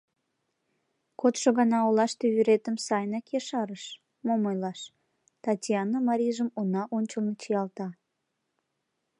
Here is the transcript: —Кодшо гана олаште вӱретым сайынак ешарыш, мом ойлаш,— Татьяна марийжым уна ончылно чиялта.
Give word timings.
—Кодшо 1.19 1.49
гана 1.57 1.77
олаште 1.87 2.25
вӱретым 2.33 2.75
сайынак 2.85 3.25
ешарыш, 3.39 3.83
мом 4.25 4.41
ойлаш,— 4.49 4.79
Татьяна 5.45 5.97
марийжым 6.07 6.49
уна 6.59 6.83
ончылно 6.97 7.33
чиялта. 7.41 7.87